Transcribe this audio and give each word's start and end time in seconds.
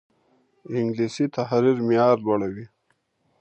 انګلیسي 0.79 1.25
د 1.29 1.31
تحریر 1.35 1.77
معیار 1.87 2.15
لوړوي 2.25 2.65